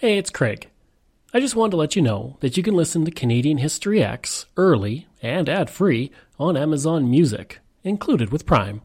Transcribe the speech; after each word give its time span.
Hey, 0.00 0.16
it's 0.16 0.30
Craig. 0.30 0.70
I 1.34 1.40
just 1.40 1.54
wanted 1.54 1.72
to 1.72 1.76
let 1.76 1.94
you 1.94 2.00
know 2.00 2.38
that 2.40 2.56
you 2.56 2.62
can 2.62 2.72
listen 2.72 3.04
to 3.04 3.10
Canadian 3.10 3.58
History 3.58 3.98
Ehx 3.98 4.46
early 4.56 5.06
and 5.20 5.46
ad 5.46 5.68
free 5.68 6.10
on 6.38 6.56
Amazon 6.56 7.10
Music, 7.10 7.58
included 7.84 8.32
with 8.32 8.46
Prime. 8.46 8.80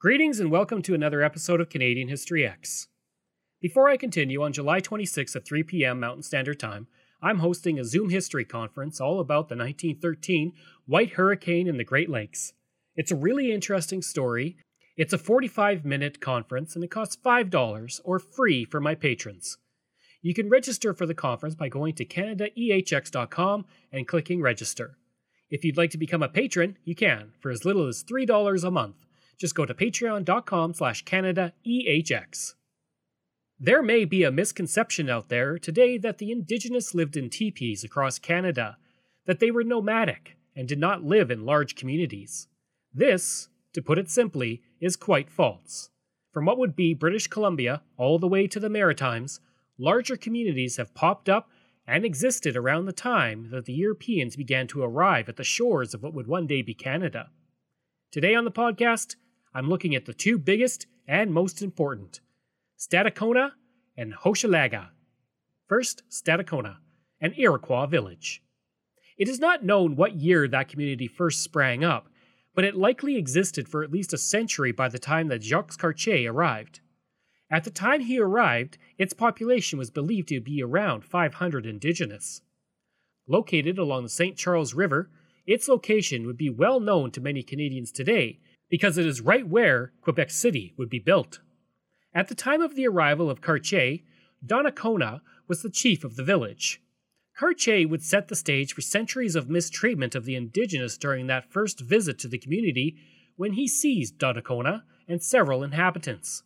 Greetings 0.00 0.40
and 0.40 0.50
welcome 0.50 0.82
to 0.82 0.94
another 0.94 1.22
episode 1.22 1.60
of 1.60 1.68
Canadian 1.68 2.08
History 2.08 2.42
Ehx. 2.42 2.88
Before 3.62 3.88
I 3.88 3.96
continue, 3.96 4.42
on 4.42 4.52
July 4.52 4.80
26th 4.80 5.36
at 5.36 5.46
3 5.46 5.62
p.m. 5.62 6.00
Mountain 6.00 6.24
Standard 6.24 6.58
Time, 6.58 6.88
I'm 7.22 7.38
hosting 7.38 7.78
a 7.78 7.84
Zoom 7.84 8.10
history 8.10 8.44
conference 8.44 9.00
all 9.00 9.20
about 9.20 9.48
the 9.48 9.54
1913 9.54 10.52
White 10.86 11.10
Hurricane 11.10 11.68
in 11.68 11.76
the 11.76 11.84
Great 11.84 12.10
Lakes. 12.10 12.54
It's 12.96 13.12
a 13.12 13.16
really 13.16 13.52
interesting 13.52 14.02
story. 14.02 14.56
It's 14.96 15.12
a 15.12 15.18
45 15.18 15.84
minute 15.84 16.20
conference 16.20 16.74
and 16.74 16.82
it 16.82 16.90
costs 16.90 17.16
$5 17.24 18.00
or 18.02 18.18
free 18.18 18.64
for 18.64 18.80
my 18.80 18.96
patrons. 18.96 19.58
You 20.26 20.34
can 20.34 20.48
register 20.48 20.92
for 20.92 21.06
the 21.06 21.14
conference 21.14 21.54
by 21.54 21.68
going 21.68 21.94
to 21.94 22.04
CanadaEHX.com 22.04 23.64
and 23.92 24.08
clicking 24.08 24.42
register. 24.42 24.98
If 25.50 25.64
you'd 25.64 25.76
like 25.76 25.90
to 25.90 25.98
become 25.98 26.20
a 26.20 26.28
patron, 26.28 26.78
you 26.82 26.96
can, 26.96 27.30
for 27.38 27.52
as 27.52 27.64
little 27.64 27.86
as 27.86 28.02
$3 28.02 28.64
a 28.64 28.70
month. 28.72 29.06
Just 29.38 29.54
go 29.54 29.64
to 29.64 29.72
patreon.com 29.72 30.74
slash 30.74 31.04
CanadaEHX. 31.04 32.54
There 33.60 33.84
may 33.84 34.04
be 34.04 34.24
a 34.24 34.32
misconception 34.32 35.08
out 35.08 35.28
there 35.28 35.60
today 35.60 35.96
that 35.98 36.18
the 36.18 36.32
Indigenous 36.32 36.92
lived 36.92 37.16
in 37.16 37.30
teepees 37.30 37.84
across 37.84 38.18
Canada, 38.18 38.78
that 39.26 39.38
they 39.38 39.52
were 39.52 39.62
nomadic 39.62 40.36
and 40.56 40.66
did 40.66 40.80
not 40.80 41.04
live 41.04 41.30
in 41.30 41.46
large 41.46 41.76
communities. 41.76 42.48
This, 42.92 43.48
to 43.74 43.80
put 43.80 43.96
it 43.96 44.10
simply, 44.10 44.60
is 44.80 44.96
quite 44.96 45.30
false. 45.30 45.90
From 46.32 46.46
what 46.46 46.58
would 46.58 46.74
be 46.74 46.94
British 46.94 47.28
Columbia 47.28 47.82
all 47.96 48.18
the 48.18 48.26
way 48.26 48.48
to 48.48 48.58
the 48.58 48.68
Maritimes, 48.68 49.38
larger 49.78 50.16
communities 50.16 50.76
have 50.76 50.94
popped 50.94 51.28
up 51.28 51.50
and 51.86 52.04
existed 52.04 52.56
around 52.56 52.86
the 52.86 52.92
time 52.92 53.50
that 53.50 53.64
the 53.64 53.72
Europeans 53.72 54.36
began 54.36 54.66
to 54.66 54.82
arrive 54.82 55.28
at 55.28 55.36
the 55.36 55.44
shores 55.44 55.94
of 55.94 56.02
what 56.02 56.14
would 56.14 56.26
one 56.26 56.46
day 56.46 56.62
be 56.62 56.74
Canada. 56.74 57.30
Today 58.10 58.34
on 58.34 58.44
the 58.44 58.50
podcast, 58.50 59.16
I'm 59.54 59.68
looking 59.68 59.94
at 59.94 60.06
the 60.06 60.14
two 60.14 60.38
biggest 60.38 60.86
and 61.06 61.32
most 61.32 61.62
important 61.62 62.20
Stadacona 62.78 63.52
and 63.96 64.12
Hochelaga. 64.12 64.88
First, 65.66 66.02
Stadacona, 66.10 66.76
an 67.20 67.34
Iroquois 67.36 67.86
village. 67.86 68.42
It 69.16 69.28
is 69.28 69.40
not 69.40 69.64
known 69.64 69.96
what 69.96 70.16
year 70.16 70.46
that 70.48 70.68
community 70.68 71.08
first 71.08 71.42
sprang 71.42 71.84
up, 71.84 72.08
but 72.54 72.64
it 72.64 72.76
likely 72.76 73.16
existed 73.16 73.68
for 73.68 73.82
at 73.82 73.90
least 73.90 74.12
a 74.12 74.18
century 74.18 74.72
by 74.72 74.88
the 74.88 74.98
time 74.98 75.28
that 75.28 75.42
Jacques 75.42 75.78
Cartier 75.78 76.32
arrived. 76.32 76.80
At 77.50 77.64
the 77.64 77.70
time 77.70 78.00
he 78.00 78.18
arrived, 78.18 78.76
its 78.98 79.12
population 79.12 79.78
was 79.78 79.90
believed 79.90 80.28
to 80.28 80.40
be 80.40 80.62
around 80.62 81.04
500 81.04 81.66
indigenous. 81.66 82.40
Located 83.28 83.78
along 83.78 84.04
the 84.04 84.08
St. 84.08 84.36
Charles 84.36 84.74
River, 84.74 85.10
its 85.46 85.68
location 85.68 86.26
would 86.26 86.36
be 86.36 86.50
well 86.50 86.80
known 86.80 87.10
to 87.12 87.20
many 87.20 87.42
Canadians 87.42 87.92
today 87.92 88.40
because 88.68 88.98
it 88.98 89.06
is 89.06 89.20
right 89.20 89.46
where 89.46 89.92
Quebec 90.00 90.30
City 90.30 90.74
would 90.76 90.90
be 90.90 90.98
built. 90.98 91.40
At 92.14 92.28
the 92.28 92.34
time 92.34 92.62
of 92.62 92.74
the 92.74 92.88
arrival 92.88 93.30
of 93.30 93.40
Cartier, 93.40 93.98
Donnacona 94.44 95.20
was 95.48 95.62
the 95.62 95.70
chief 95.70 96.02
of 96.02 96.16
the 96.16 96.24
village. 96.24 96.80
Cartier 97.38 97.86
would 97.86 98.02
set 98.02 98.28
the 98.28 98.34
stage 98.34 98.72
for 98.72 98.80
centuries 98.80 99.36
of 99.36 99.50
mistreatment 99.50 100.14
of 100.14 100.24
the 100.24 100.34
indigenous 100.34 100.96
during 100.96 101.26
that 101.26 101.52
first 101.52 101.80
visit 101.80 102.18
to 102.18 102.28
the 102.28 102.38
community 102.38 102.96
when 103.36 103.52
he 103.52 103.68
seized 103.68 104.18
Donnacona 104.18 104.82
and 105.06 105.22
several 105.22 105.62
inhabitants. 105.62 106.42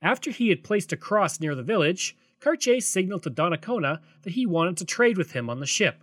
After 0.00 0.30
he 0.30 0.48
had 0.48 0.64
placed 0.64 0.92
a 0.92 0.96
cross 0.96 1.40
near 1.40 1.54
the 1.54 1.62
village, 1.62 2.16
Cartier 2.40 2.80
signaled 2.80 3.24
to 3.24 3.30
Donnacona 3.30 4.00
that 4.22 4.34
he 4.34 4.46
wanted 4.46 4.76
to 4.76 4.84
trade 4.84 5.18
with 5.18 5.32
him 5.32 5.50
on 5.50 5.60
the 5.60 5.66
ship. 5.66 6.02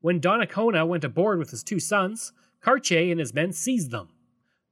When 0.00 0.20
Donnacona 0.20 0.86
went 0.86 1.04
aboard 1.04 1.38
with 1.38 1.50
his 1.50 1.64
two 1.64 1.80
sons, 1.80 2.32
Cartier 2.60 3.10
and 3.10 3.18
his 3.18 3.34
men 3.34 3.52
seized 3.52 3.90
them. 3.90 4.08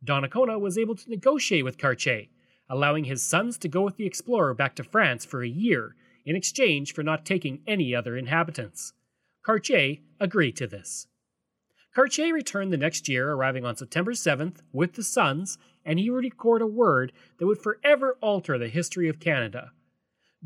Donnacona 0.05 0.61
was 0.61 0.77
able 0.77 0.95
to 0.97 1.11
negotiate 1.11 1.65
with 1.65 1.79
Cartier, 1.79 2.27
allowing 2.69 3.05
his 3.05 3.23
sons 3.23 3.57
to 3.59 3.69
go 3.69 3.83
with 3.83 3.97
the 3.97 4.07
explorer 4.07 4.55
back 4.55 4.77
to 4.77 4.85
France 4.85 5.25
for 5.25 5.43
a 5.43 5.49
year 5.49 5.97
in 6.25 6.37
exchange 6.37 6.93
for 6.93 7.03
not 7.03 7.25
taking 7.25 7.63
any 7.67 7.95
other 7.95 8.17
inhabitants. 8.17 8.93
Cartier 9.43 9.99
agreed 10.21 10.57
to 10.57 10.67
this. 10.67 11.07
Cartier 11.97 12.35
returned 12.35 12.75
the 12.75 12.77
next 12.77 13.09
year, 13.09 13.33
arriving 13.33 13.65
on 13.65 13.75
September 13.75 14.13
7th 14.13 14.57
with 14.71 14.93
the 14.97 15.03
sons, 15.03 15.57
and 15.83 15.99
he 15.99 16.11
would 16.11 16.25
record 16.25 16.61
a 16.61 16.67
word 16.67 17.11
that 17.39 17.47
would 17.47 17.63
forever 17.63 18.19
alter 18.21 18.59
the 18.59 18.69
history 18.69 19.09
of 19.09 19.19
Canada. 19.19 19.71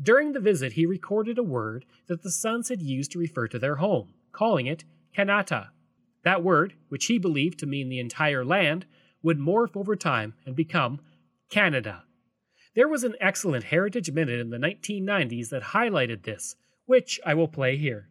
During 0.01 0.31
the 0.31 0.39
visit, 0.39 0.71
he 0.71 0.85
recorded 0.85 1.37
a 1.37 1.43
word 1.43 1.83
that 2.07 2.23
the 2.23 2.31
sons 2.31 2.69
had 2.69 2.81
used 2.81 3.11
to 3.11 3.19
refer 3.19 3.49
to 3.49 3.59
their 3.59 3.75
home, 3.75 4.13
calling 4.31 4.65
it 4.65 4.85
Kanata. 5.13 5.71
That 6.23 6.41
word, 6.41 6.75
which 6.87 7.07
he 7.07 7.19
believed 7.19 7.59
to 7.59 7.65
mean 7.65 7.89
the 7.89 7.99
entire 7.99 8.45
land, 8.45 8.85
would 9.21 9.37
morph 9.37 9.75
over 9.75 9.97
time 9.97 10.35
and 10.45 10.55
become 10.55 11.01
Canada. 11.49 12.05
There 12.75 12.87
was 12.87 13.03
an 13.03 13.15
excellent 13.19 13.65
Heritage 13.65 14.09
Minute 14.09 14.39
in 14.39 14.51
the 14.51 14.57
1990s 14.57 15.49
that 15.49 15.63
highlighted 15.63 16.23
this, 16.23 16.55
which 16.85 17.19
I 17.25 17.33
will 17.33 17.49
play 17.49 17.75
here. 17.75 18.07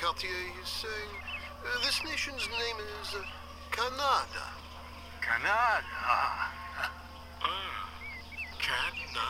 Cartier 0.00 0.30
is 0.62 0.68
saying 0.68 1.10
uh, 1.66 1.84
this 1.84 2.04
nation's 2.04 2.46
name 2.46 2.78
is 3.02 3.14
uh, 3.18 3.22
Canada. 3.72 4.46
Canada. 5.20 5.82
Ah, 7.40 7.86
Canada. 8.58 9.26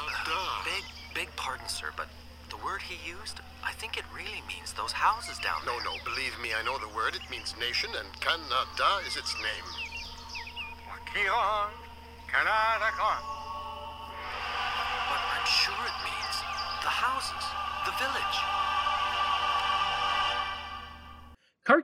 Beg, 0.65 0.84
beg 1.15 1.28
pardon, 1.37 1.69
sir, 1.69 1.93
but 1.95 2.09
the 2.49 2.57
word 2.65 2.81
he 2.81 2.97
used, 3.05 3.41
I 3.62 3.73
think 3.73 3.99
it 3.99 4.05
really 4.17 4.41
means 4.49 4.73
those 4.73 4.93
houses 4.93 5.37
down 5.45 5.61
there. 5.65 5.77
no, 5.84 5.93
no, 5.93 5.97
believe 6.09 6.33
me, 6.41 6.57
I 6.57 6.65
know 6.65 6.81
the 6.81 6.89
word. 6.97 7.17
It 7.17 7.25
means 7.31 7.53
nation, 7.61 7.91
and 7.93 8.09
Canada 8.21 9.05
is 9.05 9.17
its 9.17 9.37
name. 9.45 9.69
Wakion, 10.89 11.69
Canada 12.33 12.89
con. 12.97 13.21
But 15.12 15.21
I'm 15.21 15.49
sure 15.49 15.81
it 15.84 15.99
means 16.01 16.37
the 16.81 16.93
houses, 16.93 17.45
the 17.84 17.93
village. 18.01 18.58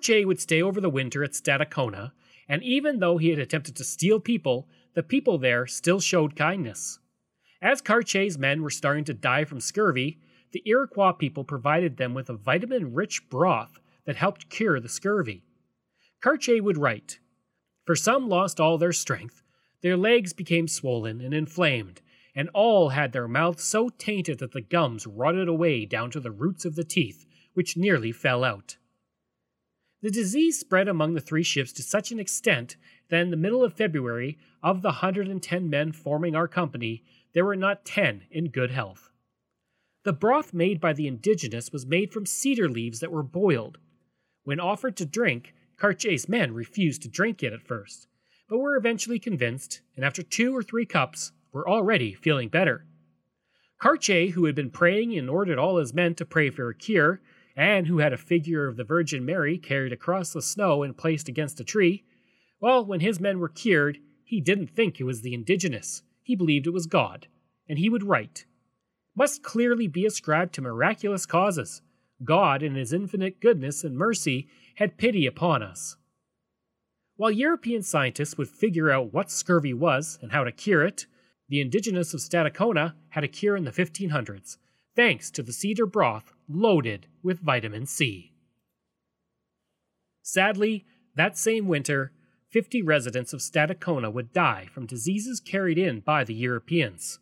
Cartier 0.05 0.27
would 0.27 0.39
stay 0.39 0.61
over 0.61 0.83
the 0.83 0.91
winter 0.91 1.25
at 1.25 1.33
Stadacona, 1.33 2.13
and 2.47 2.63
even 2.63 2.99
though 2.99 3.17
he 3.17 3.31
had 3.31 3.39
attempted 3.39 3.75
to 3.77 3.85
steal 3.85 4.21
people, 4.21 4.69
the 4.93 5.03
people 5.03 5.39
there 5.39 5.67
still 5.67 5.99
showed 5.99 6.37
kindness. 6.37 6.99
As 7.63 7.81
Cartier's 7.81 8.37
men 8.37 8.61
were 8.61 8.69
starting 8.69 9.05
to 9.05 9.15
die 9.15 9.47
from 9.47 9.61
scurvy, 9.61 10.19
the 10.53 10.63
Iroquois 10.67 11.13
people 11.13 11.43
provided 11.43 11.97
them 11.97 12.13
with 12.13 12.29
a 12.29 12.37
vitamin 12.37 12.93
rich 12.93 13.31
broth 13.31 13.81
that 14.05 14.17
helped 14.17 14.51
cure 14.51 14.79
the 14.79 14.91
scurvy. 14.91 15.43
Cartier 16.21 16.63
would 16.63 16.77
write 16.77 17.19
For 17.87 17.97
some 17.97 18.29
lost 18.29 18.61
all 18.61 18.77
their 18.77 18.93
strength, 18.93 19.43
their 19.81 19.97
legs 19.97 20.35
became 20.35 20.69
swollen 20.69 21.23
and 21.23 21.33
inflamed, 21.33 22.03
and 22.35 22.51
all 22.53 22.91
had 22.91 23.13
their 23.13 23.27
mouths 23.27 23.65
so 23.65 23.89
tainted 23.89 24.39
that 24.41 24.53
the 24.53 24.61
gums 24.61 25.07
rotted 25.07 25.49
away 25.49 25.87
down 25.87 26.11
to 26.11 26.21
the 26.21 26.31
roots 26.31 26.67
of 26.67 26.75
the 26.75 26.85
teeth, 26.85 27.25
which 27.55 27.75
nearly 27.75 28.13
fell 28.13 28.45
out. 28.45 28.77
The 30.05 30.11
disease 30.11 30.61
spread 30.61 30.87
among 30.87 31.15
the 31.15 31.21
three 31.23 31.43
ships 31.43 31.73
to 31.73 31.83
such 31.83 32.13
an 32.13 32.21
extent 32.21 32.77
that 33.09 33.23
in 33.23 33.31
the 33.31 33.39
middle 33.39 33.65
of 33.65 33.73
February, 33.73 34.37
of 34.63 34.83
the 34.83 34.89
110 34.89 35.71
men 35.71 35.93
forming 35.93 36.37
our 36.37 36.47
company, 36.47 37.03
there 37.33 37.47
were 37.47 37.57
not 37.57 37.87
10 37.87 38.25
in 38.31 38.51
good 38.51 38.71
health. 38.71 39.09
The 40.03 40.13
broth 40.13 40.53
made 40.53 40.79
by 40.79 40.93
the 40.93 41.07
indigenous 41.07 41.73
was 41.73 41.87
made 41.87 42.13
from 42.13 42.27
cedar 42.27 42.69
leaves 42.69 43.01
that 43.01 43.11
were 43.11 43.23
boiled. 43.23 43.79
When 44.43 44.61
offered 44.61 44.95
to 44.99 45.07
drink, 45.07 45.55
Cartier's 45.79 46.29
men 46.29 46.53
refused 46.53 47.01
to 47.05 47.09
drink 47.09 47.43
it 47.43 47.55
at 47.55 47.67
first, 47.67 48.07
but 48.47 48.59
were 48.59 48.77
eventually 48.77 49.19
convinced, 49.19 49.81
and 49.97 50.05
after 50.05 50.23
two 50.23 50.55
or 50.55 50.63
three 50.63 50.85
cups, 50.85 51.33
were 51.51 51.67
already 51.67 52.13
feeling 52.13 52.51
better. 52.51 52.85
Cartier, 53.81 54.33
who 54.33 54.45
had 54.45 54.55
been 54.55 54.71
praying 54.71 55.17
and 55.17 55.31
ordered 55.31 55.59
all 55.59 55.79
his 55.79 55.95
men 55.95 56.15
to 56.17 56.27
pray 56.27 56.51
for 56.51 56.69
a 56.69 56.75
cure, 56.75 57.23
and 57.57 57.87
who 57.87 57.99
had 57.99 58.13
a 58.13 58.19
figure 58.19 58.67
of 58.67 58.77
the 58.77 58.85
Virgin 58.85 59.25
Mary 59.25 59.59
carried 59.59 59.93
across 59.93 60.33
the 60.33 60.43
snow 60.43 60.83
and 60.83 60.97
placed 60.97 61.29
against 61.29 61.61
a 61.61 61.65
tree, 61.65 62.05
well, 62.61 62.85
when 62.85 63.01
his 63.01 63.21
men 63.21 63.39
were 63.39 63.49
cured, 63.49 63.99
he 64.25 64.41
didn't 64.41 64.69
think 64.69 64.99
it 64.99 65.05
was 65.05 65.23
the 65.23 65.35
indigenous. 65.35 66.03
He 66.23 66.35
believed 66.35 66.67
it 66.67 66.71
was 66.71 66.87
God, 66.87 67.29
and 67.69 67.79
he 67.79 67.89
would 67.89 68.03
write, 68.03 68.47
Must 69.15 69.43
clearly 69.43 69.87
be 69.87 70.07
ascribed 70.07 70.55
to 70.55 70.63
miraculous 70.63 71.27
causes. 71.27 71.83
God, 72.25 72.63
in 72.63 72.75
his 72.75 72.93
infinite 72.93 73.41
goodness 73.41 73.85
and 73.85 73.97
mercy, 73.97 74.49
had 74.77 74.99
pity 74.99 75.27
upon 75.27 75.63
us. 75.63 75.97
While 77.17 77.31
European 77.31 77.83
scientists 77.83 78.37
would 78.37 78.49
figure 78.49 78.91
out 78.91 79.13
what 79.13 79.31
scurvy 79.31 79.75
was 79.75 80.19
and 80.21 80.33
how 80.33 80.43
to 80.43 80.51
cure 80.51 80.85
it, 80.85 81.07
the 81.49 81.61
indigenous 81.61 82.15
of 82.15 82.21
Stadacona 82.21 82.95
had 83.11 83.23
a 83.23 83.29
cure 83.29 83.57
in 83.57 83.65
the 83.65 83.71
1500s, 83.71 84.57
thanks 84.97 85.31
to 85.31 85.43
the 85.43 85.53
cedar 85.53 85.87
broth 85.87 86.34
loaded 86.49 87.07
with 87.23 87.41
vitamin 87.41 87.87
C. 87.87 88.33
Sadly, 90.23 90.85
that 91.17 91.39
same 91.39 91.69
winter, 91.69 92.13
50 92.51 92.83
residents 92.83 93.33
of 93.33 93.41
Stadacona 93.41 94.13
would 94.13 94.33
die 94.33 94.69
from 94.73 94.87
diseases 94.87 95.41
carried 95.41 95.79
in 95.79 96.01
by 96.01 96.25
the 96.25 96.35
Europeans. 96.35 97.19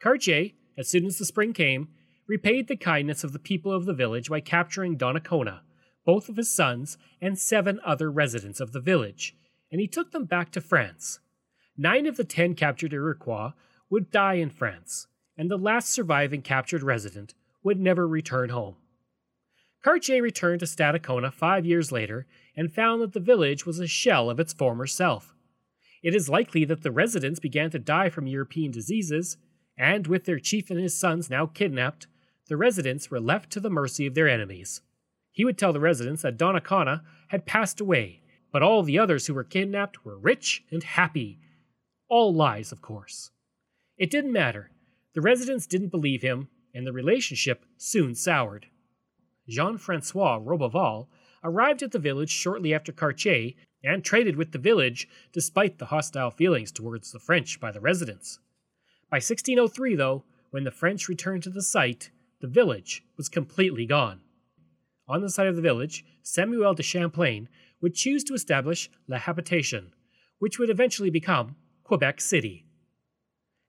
Cartier, 0.00 0.50
as 0.76 0.88
soon 0.88 1.06
as 1.06 1.18
the 1.18 1.24
spring 1.24 1.52
came, 1.52 1.88
repaid 2.26 2.68
the 2.68 2.76
kindness 2.76 3.24
of 3.24 3.32
the 3.32 3.38
people 3.38 3.72
of 3.72 3.84
the 3.84 3.94
village 3.94 4.28
by 4.28 4.40
capturing 4.40 4.96
Donnacona, 4.96 5.60
both 6.04 6.28
of 6.28 6.36
his 6.36 6.50
sons, 6.50 6.98
and 7.20 7.38
seven 7.38 7.80
other 7.84 8.10
residents 8.10 8.60
of 8.60 8.72
the 8.72 8.80
village, 8.80 9.36
and 9.70 9.80
he 9.80 9.86
took 9.86 10.10
them 10.10 10.24
back 10.24 10.50
to 10.52 10.60
France. 10.60 11.20
Nine 11.76 12.06
of 12.06 12.16
the 12.16 12.24
ten 12.24 12.54
captured 12.54 12.92
Iroquois 12.92 13.52
would 13.90 14.10
die 14.10 14.34
in 14.34 14.50
France, 14.50 15.06
and 15.36 15.50
the 15.50 15.56
last 15.56 15.90
surviving 15.90 16.42
captured 16.42 16.82
resident 16.82 17.34
would 17.62 17.80
never 17.80 18.06
return 18.06 18.50
home. 18.50 18.76
Cartier 19.82 20.22
returned 20.22 20.60
to 20.60 20.66
Stadacona 20.66 21.32
five 21.32 21.66
years 21.66 21.90
later 21.90 22.26
and 22.56 22.72
found 22.72 23.02
that 23.02 23.12
the 23.12 23.20
village 23.20 23.66
was 23.66 23.80
a 23.80 23.86
shell 23.86 24.30
of 24.30 24.38
its 24.38 24.52
former 24.52 24.86
self. 24.86 25.34
It 26.02 26.14
is 26.14 26.28
likely 26.28 26.64
that 26.64 26.82
the 26.82 26.90
residents 26.90 27.40
began 27.40 27.70
to 27.70 27.78
die 27.78 28.08
from 28.08 28.26
European 28.26 28.70
diseases, 28.70 29.36
and 29.76 30.06
with 30.06 30.24
their 30.24 30.38
chief 30.38 30.70
and 30.70 30.78
his 30.78 30.98
sons 30.98 31.30
now 31.30 31.46
kidnapped, 31.46 32.06
the 32.48 32.56
residents 32.56 33.10
were 33.10 33.20
left 33.20 33.50
to 33.50 33.60
the 33.60 33.70
mercy 33.70 34.06
of 34.06 34.14
their 34.14 34.28
enemies. 34.28 34.82
He 35.30 35.44
would 35.44 35.56
tell 35.56 35.72
the 35.72 35.80
residents 35.80 36.22
that 36.22 36.36
Donnacona 36.36 37.02
had 37.28 37.46
passed 37.46 37.80
away, 37.80 38.20
but 38.52 38.62
all 38.62 38.82
the 38.82 38.98
others 38.98 39.26
who 39.26 39.34
were 39.34 39.44
kidnapped 39.44 40.04
were 40.04 40.18
rich 40.18 40.62
and 40.70 40.82
happy. 40.82 41.38
All 42.08 42.34
lies, 42.34 42.70
of 42.70 42.82
course. 42.82 43.30
It 43.96 44.10
didn't 44.10 44.32
matter. 44.32 44.70
The 45.14 45.22
residents 45.22 45.66
didn't 45.66 45.88
believe 45.88 46.22
him, 46.22 46.48
and 46.74 46.86
the 46.86 46.92
relationship 46.92 47.64
soon 47.76 48.14
soured. 48.14 48.66
Jean 49.48 49.78
Francois 49.78 50.38
Roberval 50.38 51.08
arrived 51.44 51.82
at 51.82 51.92
the 51.92 51.98
village 51.98 52.30
shortly 52.30 52.72
after 52.72 52.92
Cartier 52.92 53.52
and 53.82 54.04
traded 54.04 54.36
with 54.36 54.52
the 54.52 54.58
village 54.58 55.08
despite 55.32 55.78
the 55.78 55.86
hostile 55.86 56.30
feelings 56.30 56.70
towards 56.70 57.10
the 57.10 57.18
French 57.18 57.58
by 57.58 57.72
the 57.72 57.80
residents. 57.80 58.38
By 59.10 59.16
1603, 59.16 59.96
though, 59.96 60.24
when 60.50 60.64
the 60.64 60.70
French 60.70 61.08
returned 61.08 61.42
to 61.42 61.50
the 61.50 61.62
site, 61.62 62.10
the 62.40 62.46
village 62.46 63.04
was 63.16 63.28
completely 63.28 63.86
gone. 63.86 64.20
On 65.08 65.20
the 65.20 65.30
site 65.30 65.48
of 65.48 65.56
the 65.56 65.62
village, 65.62 66.04
Samuel 66.22 66.74
de 66.74 66.82
Champlain 66.82 67.48
would 67.80 67.94
choose 67.94 68.22
to 68.24 68.34
establish 68.34 68.88
La 69.08 69.18
Habitation, 69.18 69.92
which 70.38 70.58
would 70.58 70.70
eventually 70.70 71.10
become 71.10 71.56
Quebec 71.84 72.20
City. 72.20 72.64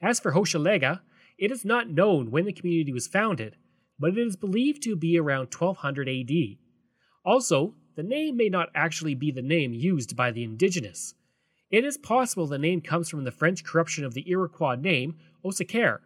As 0.01 0.19
for 0.19 0.33
Hochelaga, 0.33 1.01
it 1.37 1.51
is 1.51 1.65
not 1.65 1.89
known 1.89 2.31
when 2.31 2.45
the 2.45 2.53
community 2.53 2.93
was 2.93 3.07
founded, 3.07 3.55
but 3.99 4.17
it 4.17 4.17
is 4.17 4.35
believed 4.35 4.83
to 4.83 4.95
be 4.95 5.17
around 5.17 5.53
1200 5.53 6.09
AD. 6.09 6.57
Also, 7.25 7.75
the 7.95 8.03
name 8.03 8.37
may 8.37 8.49
not 8.49 8.69
actually 8.75 9.15
be 9.15 9.31
the 9.31 9.41
name 9.41 9.73
used 9.73 10.15
by 10.15 10.31
the 10.31 10.43
indigenous. 10.43 11.13
It 11.69 11.85
is 11.85 11.97
possible 11.97 12.47
the 12.47 12.57
name 12.57 12.81
comes 12.81 13.09
from 13.09 13.23
the 13.23 13.31
French 13.31 13.63
corruption 13.63 14.03
of 14.03 14.13
the 14.13 14.29
Iroquois 14.29 14.75
name 14.75 15.15
Ossaker, 15.43 15.99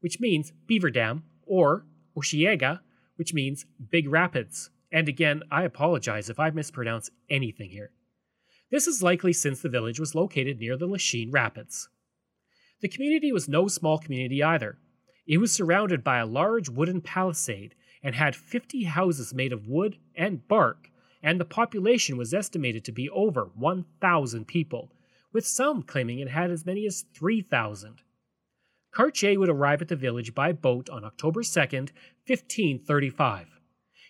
which 0.00 0.20
means 0.20 0.52
beaver 0.66 0.90
dam, 0.90 1.24
or 1.46 1.86
Osheaga, 2.16 2.80
which 3.16 3.34
means 3.34 3.66
big 3.90 4.08
rapids. 4.08 4.70
And 4.92 5.08
again, 5.08 5.42
I 5.50 5.64
apologize 5.64 6.30
if 6.30 6.38
I 6.38 6.50
mispronounce 6.50 7.10
anything 7.28 7.70
here. 7.70 7.90
This 8.70 8.86
is 8.86 9.02
likely 9.02 9.32
since 9.32 9.60
the 9.60 9.68
village 9.68 9.98
was 9.98 10.14
located 10.14 10.58
near 10.60 10.76
the 10.76 10.86
Lachine 10.86 11.30
Rapids. 11.30 11.88
The 12.80 12.88
community 12.88 13.32
was 13.32 13.48
no 13.48 13.66
small 13.66 13.98
community 13.98 14.42
either. 14.42 14.78
It 15.26 15.38
was 15.38 15.52
surrounded 15.52 16.04
by 16.04 16.18
a 16.18 16.26
large 16.26 16.68
wooden 16.68 17.00
palisade 17.00 17.74
and 18.04 18.14
had 18.14 18.36
50 18.36 18.84
houses 18.84 19.34
made 19.34 19.52
of 19.52 19.66
wood 19.66 19.98
and 20.14 20.46
bark, 20.46 20.88
and 21.20 21.40
the 21.40 21.44
population 21.44 22.16
was 22.16 22.32
estimated 22.32 22.84
to 22.84 22.92
be 22.92 23.10
over 23.10 23.50
1,000 23.56 24.46
people, 24.46 24.92
with 25.32 25.44
some 25.44 25.82
claiming 25.82 26.20
it 26.20 26.30
had 26.30 26.52
as 26.52 26.64
many 26.64 26.86
as 26.86 27.04
3,000. 27.14 28.02
Cartier 28.92 29.38
would 29.38 29.48
arrive 29.48 29.82
at 29.82 29.88
the 29.88 29.96
village 29.96 30.32
by 30.32 30.52
boat 30.52 30.88
on 30.88 31.04
October 31.04 31.42
2nd, 31.42 31.90
1535. 32.26 33.58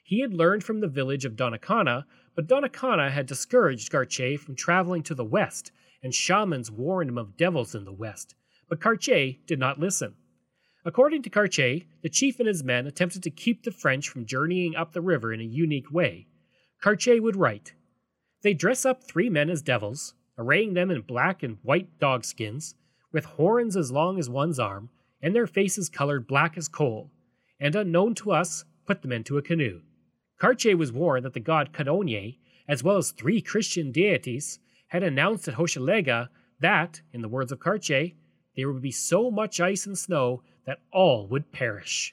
He 0.04 0.20
had 0.20 0.34
learned 0.34 0.62
from 0.62 0.80
the 0.80 0.88
village 0.88 1.24
of 1.24 1.36
Donnacona, 1.36 2.04
but 2.34 2.46
Donnacona 2.46 3.10
had 3.10 3.26
discouraged 3.26 3.90
Cartier 3.90 4.36
from 4.38 4.54
traveling 4.54 5.02
to 5.04 5.14
the 5.14 5.24
west, 5.24 5.72
and 6.02 6.14
shamans 6.14 6.70
warned 6.70 7.08
him 7.08 7.18
of 7.18 7.36
devils 7.36 7.74
in 7.74 7.84
the 7.84 7.92
west, 7.92 8.34
but 8.68 8.80
Cartier 8.80 9.36
did 9.46 9.58
not 9.58 9.80
listen. 9.80 10.14
According 10.84 11.22
to 11.22 11.30
Cartier, 11.30 11.80
the 12.02 12.08
chief 12.08 12.38
and 12.38 12.48
his 12.48 12.64
men 12.64 12.86
attempted 12.86 13.22
to 13.24 13.30
keep 13.30 13.62
the 13.62 13.70
French 13.70 14.08
from 14.08 14.26
journeying 14.26 14.76
up 14.76 14.92
the 14.92 15.00
river 15.00 15.32
in 15.32 15.40
a 15.40 15.44
unique 15.44 15.90
way. 15.90 16.26
Cartier 16.80 17.20
would 17.20 17.36
write 17.36 17.74
They 18.42 18.54
dress 18.54 18.86
up 18.86 19.02
three 19.04 19.28
men 19.28 19.50
as 19.50 19.62
devils, 19.62 20.14
arraying 20.38 20.74
them 20.74 20.90
in 20.90 21.00
black 21.00 21.42
and 21.42 21.58
white 21.62 21.98
dogskins, 21.98 22.74
with 23.12 23.24
horns 23.24 23.76
as 23.76 23.90
long 23.90 24.18
as 24.18 24.30
one's 24.30 24.58
arm, 24.58 24.90
and 25.20 25.34
their 25.34 25.46
faces 25.46 25.88
colored 25.88 26.26
black 26.26 26.56
as 26.56 26.68
coal, 26.68 27.10
and 27.58 27.74
unknown 27.74 28.14
to 28.14 28.30
us, 28.30 28.64
put 28.86 29.02
them 29.02 29.12
into 29.12 29.36
a 29.36 29.42
canoe. 29.42 29.80
Cartier 30.38 30.76
was 30.76 30.92
warned 30.92 31.24
that 31.24 31.34
the 31.34 31.40
god 31.40 31.72
Cadonier, 31.72 32.36
as 32.68 32.84
well 32.84 32.96
as 32.96 33.10
three 33.10 33.40
Christian 33.42 33.90
deities, 33.90 34.60
had 34.88 35.02
announced 35.02 35.48
at 35.48 35.54
Hochelaga 35.54 36.28
that, 36.60 37.02
in 37.12 37.20
the 37.20 37.28
words 37.28 37.50
of 37.50 37.58
Cartier, 37.58 38.12
there 38.58 38.72
would 38.72 38.82
be 38.82 38.90
so 38.90 39.30
much 39.30 39.60
ice 39.60 39.86
and 39.86 39.96
snow 39.96 40.42
that 40.66 40.80
all 40.92 41.28
would 41.28 41.52
perish. 41.52 42.12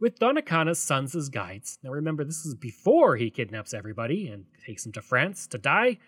With 0.00 0.18
Donnacona's 0.18 0.78
sons 0.78 1.14
as 1.14 1.28
guides, 1.28 1.78
now 1.82 1.90
remember 1.90 2.24
this 2.24 2.46
is 2.46 2.54
before 2.54 3.16
he 3.16 3.28
kidnaps 3.28 3.74
everybody 3.74 4.26
and 4.26 4.46
takes 4.64 4.84
them 4.84 4.92
to 4.92 5.02
France 5.02 5.46
to 5.48 5.58
die, 5.58 5.98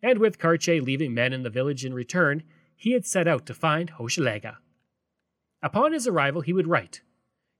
and 0.00 0.20
with 0.20 0.38
Cartier 0.38 0.80
leaving 0.80 1.12
men 1.12 1.32
in 1.32 1.42
the 1.42 1.50
village 1.50 1.84
in 1.84 1.92
return, 1.92 2.44
he 2.76 2.92
had 2.92 3.04
set 3.04 3.26
out 3.26 3.46
to 3.46 3.52
find 3.52 3.90
Hochelaga. 3.90 4.58
Upon 5.60 5.92
his 5.92 6.06
arrival, 6.06 6.42
he 6.42 6.52
would 6.52 6.68
write, 6.68 7.00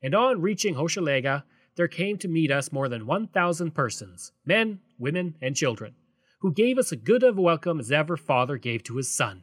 And 0.01 0.15
on 0.15 0.41
reaching 0.41 0.77
Hochelaga, 0.77 1.43
there 1.75 1.89
came 1.89 2.17
to 2.19 2.29
meet 2.29 2.53
us 2.53 2.71
more 2.71 2.89
than 2.89 3.07
1,000 3.07 3.75
persons, 3.75 4.31
men, 4.47 4.79
women, 5.01 5.35
and 5.43 5.57
children, 5.57 5.97
who 6.43 6.53
gave 6.53 6.79
us 6.79 6.93
as 6.93 7.01
good 7.01 7.25
of 7.25 7.37
a 7.37 7.43
welcome 7.43 7.81
as 7.81 7.91
ever 7.91 8.17
father 8.17 8.57
gave 8.57 8.85
to 8.85 8.99
his 8.99 9.13
son, 9.13 9.43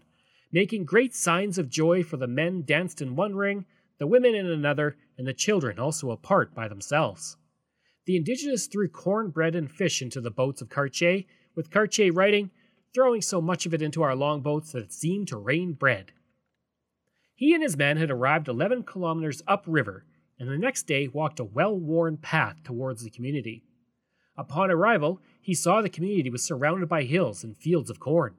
making 0.55 0.85
great 0.85 1.13
signs 1.13 1.57
of 1.57 1.69
joy 1.69 2.01
for 2.01 2.15
the 2.15 2.25
men 2.25 2.61
danced 2.61 3.01
in 3.01 3.13
one 3.13 3.35
ring, 3.35 3.65
the 3.97 4.07
women 4.07 4.33
in 4.33 4.45
another, 4.45 4.95
and 5.17 5.27
the 5.27 5.33
children 5.33 5.77
also 5.77 6.11
apart 6.11 6.55
by 6.55 6.65
themselves. 6.65 7.35
The 8.05 8.15
indigenous 8.15 8.65
threw 8.65 8.87
corn, 8.87 9.31
bread, 9.31 9.53
and 9.53 9.69
fish 9.69 10.01
into 10.01 10.21
the 10.21 10.31
boats 10.31 10.61
of 10.61 10.69
Cartier, 10.69 11.23
with 11.55 11.71
Cartier 11.71 12.13
writing, 12.13 12.51
throwing 12.93 13.21
so 13.21 13.41
much 13.41 13.65
of 13.65 13.73
it 13.73 13.81
into 13.81 14.01
our 14.01 14.15
longboats 14.15 14.71
that 14.71 14.83
it 14.83 14.93
seemed 14.93 15.27
to 15.27 15.37
rain 15.37 15.73
bread. 15.73 16.13
He 17.33 17.53
and 17.53 17.61
his 17.61 17.75
men 17.75 17.97
had 17.97 18.09
arrived 18.09 18.47
11 18.47 18.83
kilometers 18.83 19.43
upriver, 19.45 20.05
and 20.39 20.47
the 20.47 20.57
next 20.57 20.83
day 20.83 21.09
walked 21.09 21.41
a 21.41 21.43
well 21.43 21.77
worn 21.77 22.15
path 22.15 22.63
towards 22.63 23.03
the 23.03 23.09
community. 23.09 23.65
Upon 24.37 24.71
arrival, 24.71 25.19
he 25.41 25.53
saw 25.53 25.81
the 25.81 25.89
community 25.89 26.29
was 26.29 26.43
surrounded 26.43 26.87
by 26.87 27.03
hills 27.03 27.43
and 27.43 27.57
fields 27.57 27.89
of 27.89 27.99
corn. 27.99 28.35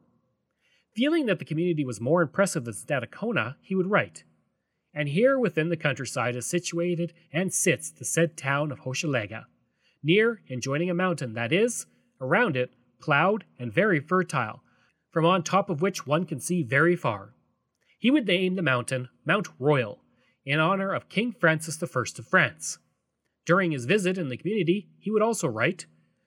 Feeling 0.97 1.27
that 1.27 1.39
the 1.39 1.45
community 1.45 1.85
was 1.85 2.01
more 2.01 2.23
impressive 2.23 2.65
than 2.65 2.73
Stadacona, 2.73 3.57
he 3.61 3.75
would 3.75 3.91
write, 3.91 4.25
And 4.95 5.11
here 5.11 5.39
within 5.39 5.69
the 5.69 5.77
countryside 5.77 6.35
is 6.35 6.47
situated 6.47 7.13
and 7.31 7.53
sits 7.53 7.91
the 7.91 8.07
said 8.07 8.35
town 8.35 8.73
of 8.73 8.81
Hochelaga, 8.81 9.45
near 10.03 10.41
and 10.49 10.63
joining 10.63 10.89
a 10.89 10.95
mountain 10.95 11.35
that 11.35 11.53
is, 11.53 11.85
around 12.19 12.57
it, 12.57 12.73
plowed 12.99 13.45
and 13.59 13.71
very 13.71 14.01
fertile, 14.01 14.63
from 15.11 15.27
on 15.27 15.43
top 15.43 15.69
of 15.69 15.83
which 15.83 16.07
one 16.07 16.25
can 16.25 16.41
see 16.41 16.63
very 16.63 16.97
far. 16.97 17.35
He 17.99 18.11
would 18.11 18.27
name 18.27 18.55
the 18.55 18.63
mountain 18.63 19.11
Mount 19.27 19.49
Royal, 19.59 20.03
in 20.47 20.61
honor 20.61 20.95
of 20.95 21.11
King 21.11 21.31
Francis 21.39 21.83
I 21.83 21.87
of 21.87 22.27
France. 22.27 22.79
During 23.45 23.73
his 23.73 23.85
visit 23.85 24.17
in 24.17 24.31
the 24.31 24.39
community, 24.39 24.89
he 24.99 25.11
would 25.11 25.21
also 25.21 25.47
write, 25.47 25.85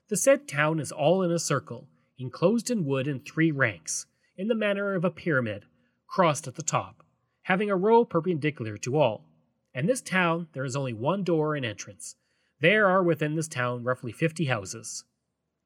The 0.10 0.18
said 0.18 0.48
town 0.48 0.80
is 0.80 0.92
all 0.92 1.24
in 1.24 1.32
a 1.32 1.40
circle, 1.40 1.88
enclosed 2.20 2.70
in 2.70 2.86
wood 2.86 3.08
in 3.08 3.22
three 3.22 3.50
ranks, 3.50 4.06
in 4.40 4.48
the 4.48 4.56
manner 4.56 4.96
of 4.96 5.04
a 5.04 5.12
pyramid, 5.12 5.66
crossed 6.08 6.48
at 6.48 6.56
the 6.56 6.64
top, 6.64 7.04
having 7.42 7.70
a 7.70 7.76
row 7.76 8.06
perpendicular 8.06 8.78
to 8.78 8.98
all. 8.98 9.26
And 9.74 9.88
this 9.88 10.02
town 10.02 10.48
there 10.54 10.64
is 10.64 10.78
only 10.78 10.94
one 10.94 11.26
door 11.26 11.56
and 11.56 11.66
entrance. 11.66 12.16
There 12.62 12.88
are 12.88 13.04
within 13.04 13.36
this 13.36 13.50
town 13.50 13.84
roughly 13.84 14.14
fifty 14.14 14.46
houses. 14.46 15.04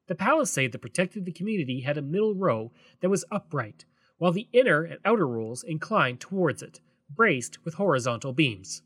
The 0.08 0.16
palisade 0.16 0.72
that 0.72 0.82
protected 0.82 1.26
the 1.26 1.32
community 1.32 1.82
had 1.82 2.00
a 2.00 2.02
middle 2.02 2.34
row 2.34 2.72
that 3.02 3.12
was 3.12 3.24
upright, 3.30 3.86
while 4.18 4.32
the 4.32 4.48
inner 4.52 4.84
and 4.84 4.98
outer 5.06 5.28
rolls 5.28 5.64
inclined 5.64 6.20
towards 6.20 6.64
it, 6.64 6.82
braced 7.08 7.64
with 7.64 7.76
horizontal 7.76 8.34
beams. 8.34 8.82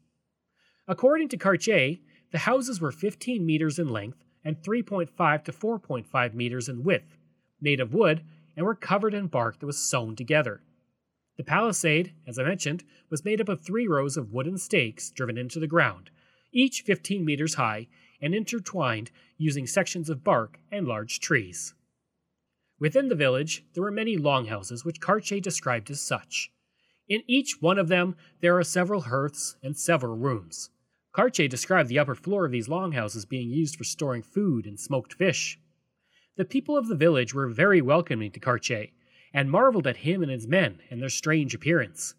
According 0.86 1.30
to 1.30 1.38
Cartier, 1.38 1.92
the 1.92 2.00
The 2.32 2.40
houses 2.40 2.82
were 2.82 2.92
15 2.92 3.46
meters 3.46 3.80
in 3.80 3.88
length 3.88 4.26
and 4.44 4.62
3.5 4.62 5.44
to 5.46 5.52
4.5 5.54 6.34
meters 6.34 6.68
in 6.68 6.84
width, 6.84 7.18
made 7.62 7.80
of 7.80 7.94
wood, 7.94 8.26
and 8.58 8.66
were 8.66 8.76
covered 8.76 9.14
in 9.14 9.28
bark 9.28 9.60
that 9.60 9.66
was 9.68 9.78
sewn 9.78 10.16
together. 10.16 10.62
The 11.38 11.44
palisade, 11.44 12.14
as 12.26 12.40
I 12.40 12.44
mentioned, 12.44 12.84
was 13.12 13.24
made 13.24 13.40
up 13.40 13.48
of 13.48 13.62
three 13.62 13.88
rows 13.88 14.18
of 14.18 14.34
wooden 14.34 14.58
stakes 14.58 15.12
driven 15.12 15.38
into 15.38 15.60
the 15.60 15.68
ground, 15.68 16.10
each 16.52 16.82
15 16.82 17.24
meters 17.24 17.54
high 17.54 17.88
and 18.20 18.34
intertwined 18.34 19.12
using 19.38 19.68
sections 19.68 20.10
of 20.10 20.24
bark 20.24 20.60
and 20.72 20.88
large 20.88 21.20
trees. 21.20 21.76
Within 22.80 23.08
the 23.08 23.16
village, 23.16 23.64
there 23.74 23.84
were 23.84 23.92
many 23.92 24.18
longhouses 24.18 24.84
which 24.84 25.00
Cartier 25.00 25.40
described 25.40 25.92
as 25.92 26.02
such. 26.02 26.52
In 27.08 27.22
each 27.28 27.62
one 27.62 27.78
of 27.78 27.88
them, 27.88 28.16
there 28.42 28.58
are 28.58 28.64
several 28.64 29.02
hearths 29.02 29.56
and 29.64 29.78
several 29.78 30.18
rooms. 30.18 30.72
Cartier 31.14 31.48
described 31.48 31.90
the 31.90 32.00
upper 32.00 32.16
floor 32.16 32.46
of 32.46 32.52
these 32.52 32.68
longhouses 32.68 33.26
being 33.26 33.50
used 33.50 33.76
for 33.76 33.84
storing 33.84 34.22
food 34.22 34.66
and 34.66 34.80
smoked 34.80 35.14
fish. 35.14 35.60
The 36.38 36.46
people 36.46 36.78
of 36.78 36.88
the 36.88 36.96
village 36.96 37.34
were 37.34 37.50
very 37.50 37.82
welcoming 37.82 38.32
to 38.32 38.40
Cartier, 38.40 38.90
and 39.34 39.50
marveled 39.50 39.88
at 39.88 39.98
him 39.98 40.22
and 40.22 40.32
his 40.32 40.48
men 40.48 40.80
and 40.90 41.02
their 41.02 41.10
strange 41.10 41.56
appearance. 41.56 42.14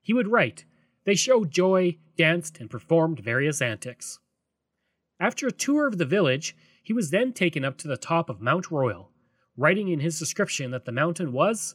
He 0.00 0.14
would 0.14 0.28
write, 0.28 0.64
They 1.04 1.16
showed 1.16 1.50
joy, 1.50 1.98
danced, 2.16 2.60
and 2.60 2.70
performed 2.70 3.18
various 3.18 3.60
antics. 3.60 4.20
After 5.18 5.48
a 5.48 5.52
tour 5.52 5.88
of 5.88 5.98
the 5.98 6.04
village, 6.04 6.56
he 6.84 6.92
was 6.92 7.10
then 7.10 7.32
taken 7.32 7.64
up 7.64 7.76
to 7.78 7.88
the 7.88 7.96
top 7.96 8.30
of 8.30 8.40
Mount 8.40 8.70
Royal, 8.70 9.10
writing 9.56 9.88
in 9.88 10.00
his 10.00 10.20
description 10.20 10.70
that 10.70 10.84
the 10.84 10.92
mountain 10.92 11.32
was 11.32 11.74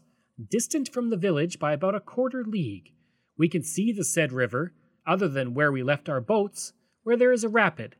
distant 0.49 0.91
from 0.93 1.09
the 1.09 1.17
village 1.17 1.59
by 1.59 1.73
about 1.73 1.95
a 1.95 1.99
quarter 1.99 2.45
league. 2.45 2.93
We 3.37 3.49
can 3.49 3.61
see 3.61 3.91
the 3.91 4.05
said 4.05 4.31
river, 4.31 4.73
other 5.05 5.27
than 5.27 5.53
where 5.53 5.71
we 5.71 5.83
left 5.83 6.07
our 6.07 6.21
boats, 6.21 6.71
where 7.03 7.17
there 7.17 7.33
is 7.33 7.43
a 7.43 7.49
rapid. 7.49 7.97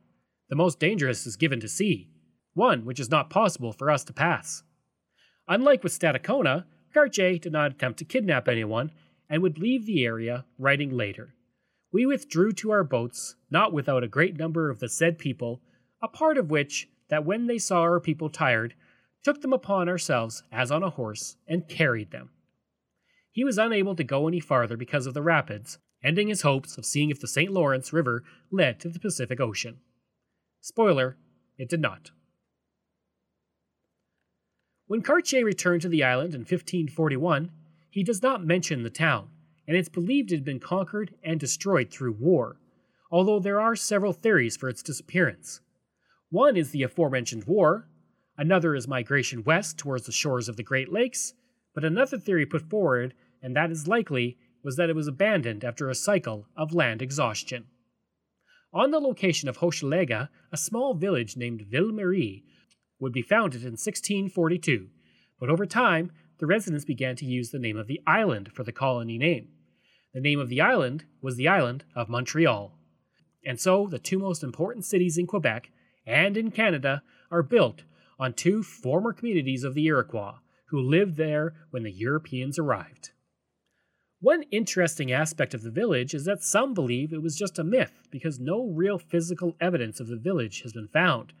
The 0.48 0.56
most 0.56 0.78
dangerous 0.78 1.26
is 1.26 1.36
given 1.36 1.60
to 1.60 1.68
sea, 1.68 2.08
one 2.54 2.84
which 2.84 3.00
is 3.00 3.10
not 3.10 3.30
possible 3.30 3.72
for 3.72 3.90
us 3.90 4.04
to 4.04 4.12
pass. 4.12 4.62
Unlike 5.48 5.82
with 5.82 5.98
Stadacona, 5.98 6.64
Cartier 6.92 7.38
did 7.38 7.52
not 7.52 7.72
attempt 7.72 7.98
to 7.98 8.04
kidnap 8.04 8.48
anyone 8.48 8.90
and 9.28 9.42
would 9.42 9.58
leave 9.58 9.86
the 9.86 10.04
area, 10.04 10.44
writing 10.58 10.90
later. 10.90 11.34
We 11.92 12.06
withdrew 12.06 12.52
to 12.52 12.70
our 12.70 12.84
boats, 12.84 13.36
not 13.50 13.72
without 13.72 14.04
a 14.04 14.08
great 14.08 14.36
number 14.36 14.70
of 14.70 14.80
the 14.80 14.88
said 14.88 15.18
people, 15.18 15.60
a 16.02 16.08
part 16.08 16.38
of 16.38 16.50
which, 16.50 16.88
that 17.08 17.24
when 17.24 17.46
they 17.46 17.58
saw 17.58 17.80
our 17.80 18.00
people 18.00 18.30
tired, 18.30 18.74
took 19.22 19.40
them 19.40 19.52
upon 19.52 19.88
ourselves 19.88 20.42
as 20.50 20.70
on 20.70 20.82
a 20.82 20.90
horse, 20.90 21.36
and 21.46 21.68
carried 21.68 22.10
them. 22.10 22.30
He 23.32 23.44
was 23.44 23.58
unable 23.58 23.94
to 23.96 24.04
go 24.04 24.26
any 24.26 24.40
farther 24.40 24.76
because 24.76 25.06
of 25.06 25.14
the 25.14 25.22
rapids, 25.22 25.78
ending 26.02 26.28
his 26.28 26.42
hopes 26.42 26.78
of 26.78 26.86
seeing 26.86 27.10
if 27.10 27.20
the 27.20 27.28
St. 27.28 27.50
Lawrence 27.52 27.92
River 27.92 28.24
led 28.50 28.80
to 28.80 28.88
the 28.88 28.98
Pacific 28.98 29.40
Ocean. 29.40 29.78
Spoiler, 30.60 31.16
it 31.58 31.68
did 31.68 31.80
not. 31.80 32.10
When 34.90 35.02
Cartier 35.02 35.44
returned 35.44 35.82
to 35.82 35.88
the 35.88 36.02
island 36.02 36.34
in 36.34 36.40
1541, 36.40 37.52
he 37.90 38.02
does 38.02 38.22
not 38.22 38.44
mention 38.44 38.82
the 38.82 38.90
town, 38.90 39.28
and 39.68 39.76
it's 39.76 39.88
believed 39.88 40.32
it 40.32 40.38
had 40.38 40.44
been 40.44 40.58
conquered 40.58 41.14
and 41.22 41.38
destroyed 41.38 41.92
through 41.92 42.14
war, 42.14 42.58
although 43.08 43.38
there 43.38 43.60
are 43.60 43.76
several 43.76 44.12
theories 44.12 44.56
for 44.56 44.68
its 44.68 44.82
disappearance. 44.82 45.60
One 46.30 46.56
is 46.56 46.72
the 46.72 46.82
aforementioned 46.82 47.44
war, 47.44 47.88
another 48.36 48.74
is 48.74 48.88
migration 48.88 49.44
west 49.44 49.78
towards 49.78 50.06
the 50.06 50.10
shores 50.10 50.48
of 50.48 50.56
the 50.56 50.64
Great 50.64 50.90
Lakes, 50.90 51.34
but 51.72 51.84
another 51.84 52.18
theory 52.18 52.44
put 52.44 52.68
forward, 52.68 53.14
and 53.40 53.54
that 53.54 53.70
is 53.70 53.86
likely, 53.86 54.38
was 54.64 54.74
that 54.74 54.90
it 54.90 54.96
was 54.96 55.06
abandoned 55.06 55.62
after 55.62 55.88
a 55.88 55.94
cycle 55.94 56.48
of 56.56 56.74
land 56.74 57.00
exhaustion. 57.00 57.66
On 58.72 58.90
the 58.90 58.98
location 58.98 59.48
of 59.48 59.58
Hochelaga, 59.58 60.30
a 60.50 60.56
small 60.56 60.94
village 60.94 61.36
named 61.36 61.62
Ville 61.70 61.92
Marie 61.92 62.44
would 63.00 63.12
be 63.12 63.22
founded 63.22 63.62
in 63.62 63.72
1642, 63.72 64.88
but 65.38 65.50
over 65.50 65.66
time, 65.66 66.12
the 66.38 66.46
residents 66.46 66.84
began 66.84 67.16
to 67.16 67.26
use 67.26 67.50
the 67.50 67.58
name 67.58 67.76
of 67.76 67.86
the 67.86 68.00
island 68.06 68.52
for 68.52 68.62
the 68.62 68.72
colony 68.72 69.18
name. 69.18 69.48
The 70.14 70.20
name 70.20 70.40
of 70.40 70.48
the 70.48 70.60
island 70.60 71.04
was 71.22 71.36
the 71.36 71.48
island 71.48 71.84
of 71.94 72.08
Montreal. 72.08 72.76
And 73.44 73.60
so, 73.60 73.86
the 73.86 73.98
two 73.98 74.18
most 74.18 74.42
important 74.42 74.84
cities 74.84 75.16
in 75.16 75.26
Quebec 75.26 75.70
and 76.06 76.36
in 76.36 76.50
Canada 76.50 77.02
are 77.30 77.42
built 77.42 77.84
on 78.18 78.32
two 78.32 78.62
former 78.62 79.12
communities 79.12 79.64
of 79.64 79.74
the 79.74 79.86
Iroquois 79.86 80.38
who 80.68 80.80
lived 80.80 81.16
there 81.16 81.54
when 81.70 81.82
the 81.82 81.90
Europeans 81.90 82.58
arrived. 82.58 83.10
One 84.20 84.42
interesting 84.50 85.10
aspect 85.10 85.54
of 85.54 85.62
the 85.62 85.70
village 85.70 86.12
is 86.12 86.26
that 86.26 86.42
some 86.42 86.74
believe 86.74 87.12
it 87.12 87.22
was 87.22 87.36
just 87.36 87.58
a 87.58 87.64
myth 87.64 88.02
because 88.10 88.38
no 88.38 88.66
real 88.66 88.98
physical 88.98 89.56
evidence 89.60 89.98
of 89.98 90.08
the 90.08 90.16
village 90.16 90.60
has 90.62 90.74
been 90.74 90.88
found, 90.88 91.32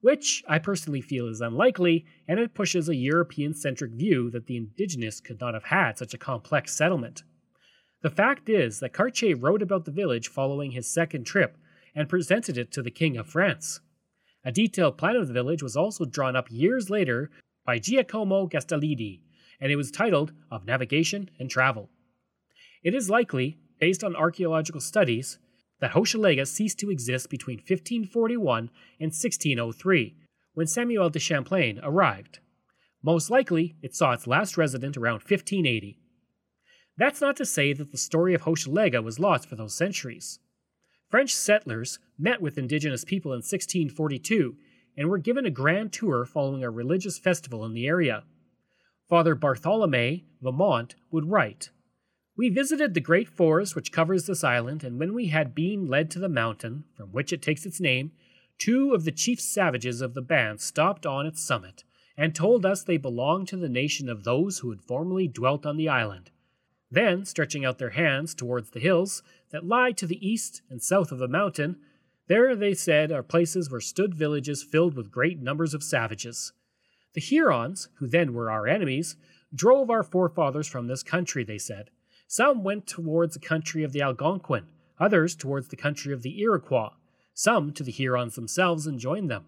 which 0.00 0.42
I 0.48 0.58
personally 0.58 1.00
feel 1.00 1.26
is 1.28 1.40
unlikely, 1.40 2.06
and 2.26 2.40
it 2.40 2.54
pushes 2.54 2.88
a 2.88 2.94
European 2.94 3.54
centric 3.54 3.92
view 3.92 4.30
that 4.30 4.46
the 4.46 4.56
indigenous 4.56 5.20
could 5.20 5.40
not 5.40 5.54
have 5.54 5.64
had 5.64 5.98
such 5.98 6.14
a 6.14 6.18
complex 6.18 6.74
settlement. 6.74 7.22
The 8.02 8.10
fact 8.10 8.48
is 8.48 8.80
that 8.80 8.94
Cartier 8.94 9.36
wrote 9.36 9.60
about 9.60 9.84
the 9.84 9.90
village 9.90 10.28
following 10.28 10.70
his 10.70 10.92
second 10.92 11.24
trip 11.24 11.58
and 11.94 12.08
presented 12.08 12.56
it 12.56 12.72
to 12.72 12.82
the 12.82 12.90
King 12.90 13.16
of 13.16 13.26
France. 13.26 13.80
A 14.42 14.52
detailed 14.52 14.96
plan 14.96 15.16
of 15.16 15.28
the 15.28 15.34
village 15.34 15.62
was 15.62 15.76
also 15.76 16.06
drawn 16.06 16.34
up 16.34 16.50
years 16.50 16.88
later 16.88 17.30
by 17.66 17.78
Giacomo 17.78 18.46
Gastaldi, 18.46 19.20
and 19.60 19.70
it 19.70 19.76
was 19.76 19.90
titled 19.90 20.32
Of 20.50 20.64
Navigation 20.64 21.30
and 21.38 21.50
Travel. 21.50 21.90
It 22.82 22.94
is 22.94 23.10
likely, 23.10 23.58
based 23.78 24.02
on 24.02 24.16
archaeological 24.16 24.80
studies, 24.80 25.38
that 25.80 25.92
Hochelaga 25.92 26.46
ceased 26.46 26.78
to 26.80 26.90
exist 26.90 27.30
between 27.30 27.58
1541 27.58 28.70
and 28.98 29.12
1603, 29.12 30.16
when 30.54 30.66
Samuel 30.66 31.10
de 31.10 31.18
Champlain 31.18 31.80
arrived. 31.82 32.40
Most 33.02 33.30
likely, 33.30 33.76
it 33.82 33.94
saw 33.94 34.12
its 34.12 34.26
last 34.26 34.58
resident 34.58 34.96
around 34.96 35.20
1580. 35.20 35.98
That's 36.96 37.20
not 37.20 37.36
to 37.36 37.46
say 37.46 37.72
that 37.72 37.92
the 37.92 37.98
story 37.98 38.34
of 38.34 38.42
Hochelaga 38.42 39.02
was 39.02 39.18
lost 39.18 39.48
for 39.48 39.56
those 39.56 39.74
centuries. 39.74 40.38
French 41.08 41.34
settlers 41.34 41.98
met 42.18 42.42
with 42.42 42.58
indigenous 42.58 43.04
people 43.04 43.32
in 43.32 43.38
1642 43.38 44.56
and 44.96 45.08
were 45.08 45.18
given 45.18 45.46
a 45.46 45.50
grand 45.50 45.92
tour 45.92 46.26
following 46.26 46.62
a 46.62 46.70
religious 46.70 47.18
festival 47.18 47.64
in 47.64 47.72
the 47.72 47.86
area. 47.86 48.24
Father 49.08 49.34
Bartholomew 49.34 50.20
Vimont 50.42 50.94
would 51.10 51.30
write 51.30 51.70
we 52.40 52.48
visited 52.48 52.94
the 52.94 53.00
great 53.02 53.28
forest 53.28 53.76
which 53.76 53.92
covers 53.92 54.24
this 54.24 54.42
island, 54.42 54.82
and 54.82 54.98
when 54.98 55.12
we 55.12 55.26
had 55.26 55.54
been 55.54 55.86
led 55.86 56.10
to 56.10 56.18
the 56.18 56.26
mountain, 56.26 56.84
from 56.96 57.12
which 57.12 57.34
it 57.34 57.42
takes 57.42 57.66
its 57.66 57.82
name, 57.82 58.12
two 58.58 58.94
of 58.94 59.04
the 59.04 59.12
chief 59.12 59.38
savages 59.38 60.00
of 60.00 60.14
the 60.14 60.22
band 60.22 60.58
stopped 60.58 61.04
on 61.04 61.26
its 61.26 61.44
summit, 61.44 61.84
and 62.16 62.34
told 62.34 62.64
us 62.64 62.82
they 62.82 62.96
belonged 62.96 63.46
to 63.46 63.58
the 63.58 63.68
nation 63.68 64.08
of 64.08 64.24
those 64.24 64.60
who 64.60 64.70
had 64.70 64.80
formerly 64.80 65.28
dwelt 65.28 65.66
on 65.66 65.76
the 65.76 65.86
island. 65.86 66.30
Then, 66.90 67.26
stretching 67.26 67.66
out 67.66 67.76
their 67.76 67.90
hands 67.90 68.34
towards 68.34 68.70
the 68.70 68.80
hills 68.80 69.22
that 69.50 69.66
lie 69.66 69.92
to 69.92 70.06
the 70.06 70.26
east 70.26 70.62
and 70.70 70.82
south 70.82 71.12
of 71.12 71.18
the 71.18 71.28
mountain, 71.28 71.76
there, 72.26 72.56
they 72.56 72.72
said, 72.72 73.12
are 73.12 73.22
places 73.22 73.70
where 73.70 73.82
stood 73.82 74.14
villages 74.14 74.62
filled 74.62 74.94
with 74.94 75.10
great 75.10 75.42
numbers 75.42 75.74
of 75.74 75.82
savages. 75.82 76.54
The 77.12 77.20
Hurons, 77.20 77.90
who 77.96 78.06
then 78.06 78.32
were 78.32 78.50
our 78.50 78.66
enemies, 78.66 79.16
drove 79.54 79.90
our 79.90 80.02
forefathers 80.02 80.68
from 80.68 80.86
this 80.86 81.02
country, 81.02 81.44
they 81.44 81.58
said. 81.58 81.90
Some 82.32 82.62
went 82.62 82.86
towards 82.86 83.34
the 83.34 83.40
country 83.40 83.82
of 83.82 83.90
the 83.90 84.02
Algonquin, 84.02 84.66
others 85.00 85.34
towards 85.34 85.66
the 85.66 85.74
country 85.74 86.12
of 86.12 86.22
the 86.22 86.40
Iroquois, 86.40 86.90
some 87.34 87.72
to 87.72 87.82
the 87.82 87.90
Hurons 87.90 88.36
themselves 88.36 88.86
and 88.86 89.00
joined 89.00 89.28
them. 89.28 89.46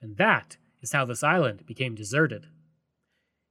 And 0.00 0.16
that 0.16 0.56
is 0.80 0.92
how 0.92 1.04
this 1.04 1.22
island 1.22 1.66
became 1.66 1.94
deserted. 1.94 2.44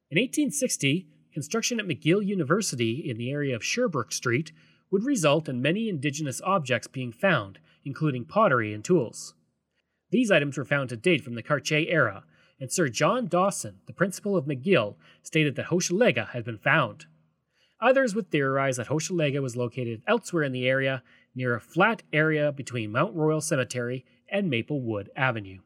In 0.10 0.18
1860, 0.18 1.08
construction 1.32 1.80
at 1.80 1.86
McGill 1.86 2.26
University 2.26 3.08
in 3.08 3.18
the 3.18 3.30
area 3.30 3.56
of 3.56 3.64
Sherbrooke 3.64 4.12
Street 4.12 4.52
would 4.90 5.04
result 5.04 5.48
in 5.48 5.62
many 5.62 5.88
indigenous 5.88 6.42
objects 6.44 6.88
being 6.88 7.12
found, 7.12 7.60
including 7.86 8.26
pottery 8.26 8.74
and 8.74 8.84
tools. 8.84 9.36
These 10.10 10.32
items 10.32 10.58
were 10.58 10.66
found 10.66 10.90
to 10.90 10.98
date 10.98 11.24
from 11.24 11.36
the 11.36 11.44
Cartier 11.44 11.86
era, 11.88 12.24
and 12.60 12.72
Sir 12.72 12.88
John 12.88 13.28
Dawson, 13.28 13.82
the 13.86 13.94
principal 13.94 14.36
of 14.36 14.46
McGill, 14.46 14.96
stated 15.22 15.56
that 15.56 15.68
Hochelaga 15.68 16.30
had 16.30 16.44
been 16.44 16.58
found. 16.58 17.06
Others 17.82 18.14
would 18.14 18.30
theorize 18.30 18.78
that 18.78 18.88
Hochelaga 18.88 19.42
was 19.42 19.56
located 19.56 20.04
elsewhere 20.08 20.44
in 20.44 20.52
the 20.52 20.68
area, 20.68 21.02
near 21.34 21.56
a 21.56 21.60
flat 21.60 22.04
area 22.14 22.52
between 22.52 22.92
Mount 22.92 23.16
Royal 23.16 23.42
Cemetery 23.42 24.06
and 24.30 24.50
Maplewood 24.50 25.10
Avenue. 25.16 25.60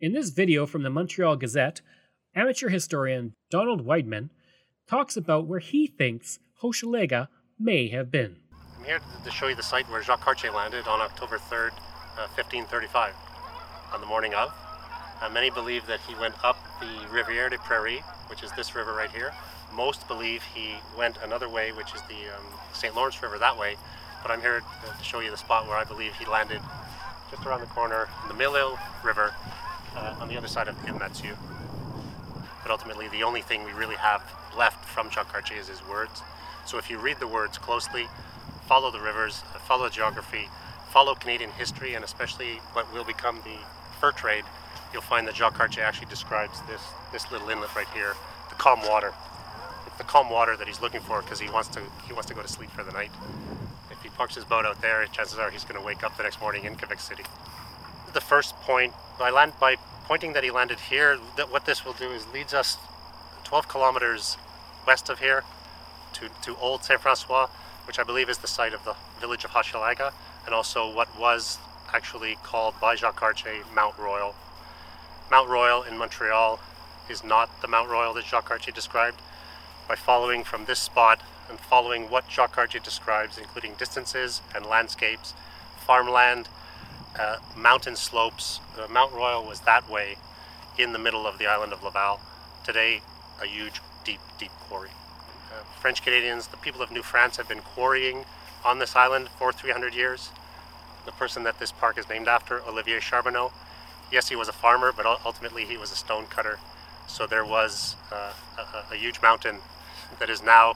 In 0.00 0.14
this 0.14 0.30
video 0.30 0.64
from 0.64 0.82
the 0.82 0.88
Montreal 0.88 1.36
Gazette, 1.36 1.82
amateur 2.34 2.70
historian 2.70 3.34
Donald 3.50 3.84
Weidman 3.84 4.30
talks 4.88 5.18
about 5.18 5.46
where 5.46 5.58
he 5.58 5.86
thinks 5.86 6.38
Hochelaga 6.62 7.28
may 7.58 7.88
have 7.88 8.10
been. 8.10 8.36
I'm 8.78 8.84
here 8.86 9.00
to 9.24 9.30
show 9.30 9.48
you 9.48 9.54
the 9.54 9.62
site 9.62 9.88
where 9.90 10.02
Jacques 10.02 10.22
Cartier 10.22 10.50
landed 10.50 10.88
on 10.88 11.02
October 11.02 11.36
3rd, 11.36 11.72
uh, 12.16 12.26
1535, 12.32 13.12
on 13.92 14.00
the 14.00 14.06
morning 14.06 14.32
of. 14.32 14.50
Uh, 15.20 15.28
many 15.28 15.50
believe 15.50 15.86
that 15.86 16.00
he 16.08 16.14
went 16.14 16.34
up 16.42 16.56
the 16.80 16.86
Rivière 17.12 17.50
des 17.50 17.58
Prairies, 17.58 18.00
which 18.30 18.42
is 18.42 18.52
this 18.52 18.74
river 18.74 18.94
right 18.94 19.10
here. 19.10 19.32
Most 19.74 20.06
believe 20.08 20.42
he 20.54 20.76
went 20.96 21.18
another 21.22 21.48
way, 21.48 21.72
which 21.72 21.92
is 21.94 22.00
the 22.02 22.34
um, 22.34 22.44
St. 22.72 22.94
Lawrence 22.94 23.20
River 23.22 23.38
that 23.38 23.58
way, 23.58 23.76
but 24.22 24.30
I'm 24.30 24.40
here 24.40 24.60
to 24.60 25.04
show 25.04 25.20
you 25.20 25.30
the 25.30 25.36
spot 25.36 25.66
where 25.66 25.76
I 25.76 25.84
believe 25.84 26.14
he 26.14 26.24
landed 26.24 26.60
just 27.30 27.44
around 27.44 27.60
the 27.60 27.66
corner 27.66 28.08
in 28.22 28.28
the 28.28 28.34
Mille 28.34 28.52
Îles 28.52 28.78
River 29.04 29.34
uh, 29.96 30.16
on 30.20 30.28
the 30.28 30.36
other 30.36 30.48
side 30.48 30.68
of 30.68 30.76
Ilmetsu. 30.84 31.36
But 32.62 32.70
ultimately, 32.70 33.08
the 33.08 33.22
only 33.22 33.42
thing 33.42 33.64
we 33.64 33.72
really 33.72 33.96
have 33.96 34.22
left 34.56 34.84
from 34.84 35.10
Cartier 35.10 35.58
is 35.58 35.68
his 35.68 35.86
words. 35.86 36.22
So 36.66 36.78
if 36.78 36.90
you 36.90 36.98
read 36.98 37.18
the 37.18 37.26
words 37.26 37.58
closely, 37.58 38.06
follow 38.66 38.90
the 38.90 39.00
rivers, 39.00 39.42
follow 39.66 39.88
geography, 39.88 40.48
follow 40.90 41.14
Canadian 41.14 41.50
history, 41.50 41.94
and 41.94 42.04
especially 42.04 42.60
what 42.72 42.92
will 42.92 43.04
become 43.04 43.36
the 43.44 43.56
fur 44.00 44.12
trade, 44.12 44.44
you'll 44.92 45.02
find 45.02 45.26
that 45.28 45.36
Jacques 45.36 45.54
Cartier 45.54 45.84
actually 45.84 46.08
describes 46.08 46.60
this, 46.62 46.82
this 47.12 47.30
little 47.30 47.48
inlet 47.48 47.74
right 47.74 47.88
here, 47.94 48.14
the 48.48 48.54
calm 48.56 48.80
water. 48.86 49.12
It's 49.86 49.96
the 49.96 50.04
calm 50.04 50.30
water 50.30 50.56
that 50.56 50.66
he's 50.66 50.80
looking 50.80 51.00
for 51.00 51.22
because 51.22 51.40
he 51.40 51.48
wants 51.48 51.68
to 51.70 51.80
he 52.06 52.12
wants 52.12 52.28
to 52.28 52.34
go 52.34 52.42
to 52.42 52.48
sleep 52.48 52.70
for 52.70 52.82
the 52.82 52.92
night. 52.92 53.10
If 53.90 54.02
he 54.02 54.08
parks 54.10 54.34
his 54.34 54.44
boat 54.44 54.64
out 54.64 54.80
there, 54.80 55.04
chances 55.06 55.38
are 55.38 55.50
he's 55.50 55.64
going 55.64 55.80
to 55.80 55.86
wake 55.86 56.02
up 56.02 56.16
the 56.16 56.22
next 56.22 56.40
morning 56.40 56.64
in 56.64 56.76
Quebec 56.76 57.00
City. 57.00 57.24
The 58.12 58.20
first 58.20 58.54
point, 58.60 58.94
by 59.18 59.30
land 59.30 59.52
by 59.60 59.76
pointing 60.04 60.32
that 60.32 60.42
he 60.42 60.50
landed 60.50 60.80
here, 60.80 61.18
that 61.36 61.52
what 61.52 61.66
this 61.66 61.84
will 61.84 61.92
do 61.92 62.10
is 62.10 62.26
leads 62.32 62.52
us 62.52 62.76
12 63.44 63.68
kilometers 63.68 64.36
west 64.86 65.08
of 65.08 65.20
here 65.20 65.44
to, 66.14 66.28
to 66.42 66.56
Old 66.56 66.82
Saint 66.84 67.00
Francois, 67.00 67.46
which 67.86 67.98
I 67.98 68.02
believe 68.02 68.28
is 68.28 68.38
the 68.38 68.46
site 68.46 68.72
of 68.72 68.84
the 68.84 68.96
village 69.20 69.44
of 69.44 69.50
Hochelaga, 69.50 70.12
and 70.46 70.54
also 70.54 70.92
what 70.92 71.16
was 71.18 71.58
actually 71.92 72.36
called 72.42 72.74
by 72.80 72.94
Jacques 72.94 73.16
Cartier 73.16 73.62
Mount 73.74 73.98
Royal. 73.98 74.34
Mount 75.30 75.48
Royal 75.48 75.84
in 75.84 75.96
Montreal 75.96 76.58
is 77.08 77.22
not 77.22 77.62
the 77.62 77.68
Mount 77.68 77.88
Royal 77.88 78.12
that 78.14 78.24
Jacques 78.24 78.46
Cartier 78.46 78.74
described. 78.74 79.20
By 79.86 79.94
following 79.94 80.42
from 80.42 80.64
this 80.64 80.80
spot 80.80 81.22
and 81.48 81.60
following 81.60 82.10
what 82.10 82.28
Jacques 82.28 82.52
Cartier 82.52 82.80
describes, 82.80 83.38
including 83.38 83.74
distances 83.74 84.42
and 84.56 84.66
landscapes, 84.66 85.34
farmland, 85.86 86.48
uh, 87.16 87.36
mountain 87.56 87.94
slopes, 87.94 88.58
uh, 88.76 88.88
Mount 88.88 89.12
Royal 89.12 89.44
was 89.44 89.60
that 89.60 89.88
way 89.88 90.16
in 90.76 90.92
the 90.92 90.98
middle 90.98 91.28
of 91.28 91.38
the 91.38 91.46
island 91.46 91.72
of 91.72 91.82
Laval. 91.84 92.20
Today, 92.64 93.00
a 93.40 93.46
huge, 93.46 93.80
deep, 94.04 94.20
deep 94.36 94.52
quarry. 94.68 94.90
Uh, 95.52 95.62
French 95.80 96.02
Canadians, 96.02 96.48
the 96.48 96.56
people 96.56 96.82
of 96.82 96.90
New 96.90 97.02
France, 97.02 97.36
have 97.36 97.48
been 97.48 97.60
quarrying 97.60 98.24
on 98.64 98.80
this 98.80 98.96
island 98.96 99.28
for 99.38 99.52
300 99.52 99.94
years. 99.94 100.30
The 101.06 101.12
person 101.12 101.44
that 101.44 101.60
this 101.60 101.70
park 101.70 101.98
is 101.98 102.08
named 102.08 102.26
after, 102.26 102.60
Olivier 102.66 102.98
Charbonneau, 102.98 103.52
yes, 104.10 104.28
he 104.28 104.36
was 104.36 104.48
a 104.48 104.52
farmer, 104.52 104.92
but 104.92 105.06
ultimately 105.24 105.64
he 105.64 105.76
was 105.76 105.92
a 105.92 105.96
stone 105.96 106.26
cutter. 106.26 106.58
So 107.06 107.26
there 107.26 107.44
was 107.44 107.96
uh, 108.12 108.32
a, 108.58 108.94
a, 108.94 108.96
huge 108.96 109.20
mountain 109.20 109.58
that 110.20 110.30
is 110.30 110.42
now 110.42 110.74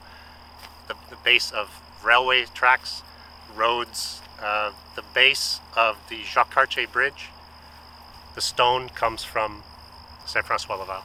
the, 0.87 0.95
the 1.09 1.15
base 1.23 1.51
of 1.51 1.69
railway 2.03 2.45
tracks, 2.53 3.03
roads, 3.55 4.21
uh, 4.41 4.71
the 4.95 5.03
base 5.13 5.61
of 5.77 5.97
the 6.09 6.23
Jacques 6.23 6.51
Cartier 6.51 6.87
Bridge. 6.87 7.29
The 8.35 8.41
stone 8.41 8.89
comes 8.89 9.23
from 9.23 9.63
Saint 10.25 10.45
Francois 10.45 10.75
Laval. 10.75 11.03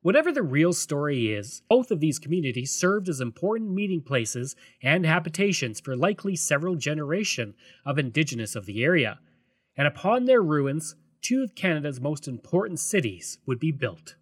Whatever 0.00 0.32
the 0.32 0.42
real 0.42 0.72
story 0.72 1.32
is, 1.32 1.60
both 1.68 1.90
of 1.90 2.00
these 2.00 2.18
communities 2.18 2.70
served 2.70 3.08
as 3.08 3.20
important 3.20 3.72
meeting 3.72 4.00
places 4.00 4.56
and 4.82 5.04
habitations 5.04 5.80
for 5.80 5.96
likely 5.96 6.34
several 6.36 6.76
generations 6.76 7.56
of 7.84 7.98
indigenous 7.98 8.54
of 8.54 8.64
the 8.64 8.84
area, 8.84 9.18
and 9.78 9.86
upon 9.86 10.24
their 10.24 10.42
ruins, 10.42 10.96
two 11.22 11.42
of 11.42 11.54
Canada's 11.54 12.00
most 12.00 12.26
important 12.26 12.80
cities 12.80 13.38
would 13.46 13.60
be 13.60 13.70
built. 13.70 14.16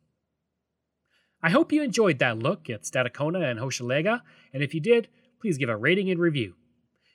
I 1.43 1.51
hope 1.51 1.73
you 1.73 1.83
enjoyed 1.83 2.19
that 2.19 2.39
look 2.39 2.69
at 2.69 2.83
Stadacona 2.83 3.51
and 3.51 3.59
Hochelaga, 3.59 4.21
and 4.53 4.63
if 4.63 4.75
you 4.75 4.81
did, 4.81 5.09
please 5.41 5.59
give 5.59 5.69
a 5.69 5.77
rating 5.77 6.11
and 6.11 6.21
review. 6.21 6.55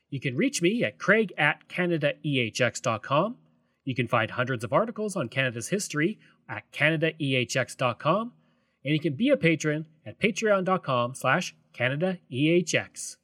You 0.10 0.20
can 0.20 0.36
reach 0.36 0.62
me 0.62 0.84
at 0.84 0.98
craig 0.98 1.32
at 1.38 1.68
canadaehx.com. 1.70 3.38
You 3.84 3.96
can 3.96 4.08
find 4.08 4.32
hundreds 4.32 4.64
of 4.64 4.74
articles 4.74 5.16
on 5.16 5.30
Canada's 5.30 5.70
history 5.70 6.20
at 6.50 6.72
canadaehx.com, 6.72 8.34
and 8.84 8.94
you 8.94 9.00
can 9.00 9.14
be 9.14 9.30
a 9.30 9.38
patron 9.38 9.86
at 10.06 10.20
patreon.com 10.20 11.16
slash 11.16 11.56
canadaehx. 11.74 13.18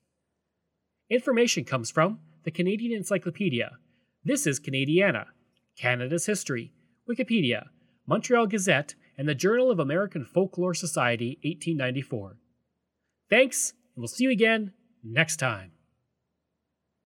Information 1.10 1.64
comes 1.64 1.90
from 1.90 2.20
the 2.44 2.52
Canadian 2.52 2.92
Encyclopedia. 2.98 3.78
This 4.28 4.46
is 4.46 4.60
Canadiana, 4.60 5.28
Canada's 5.80 6.26
History, 6.26 6.74
Wikipedia, 7.10 7.68
Montreal 8.06 8.46
Gazette, 8.48 8.94
and 9.18 9.26
the 9.26 9.34
Journal 9.34 9.72
of 9.72 9.80
American 9.80 10.26
Folklore 10.26 10.74
Society 10.74 11.40
1894. 11.46 12.36
Thanks, 13.30 13.72
and 13.96 14.02
we'll 14.02 14.10
see 14.10 14.26
you 14.26 14.32
again 14.32 14.74
next 15.02 15.38
time. 15.38 15.72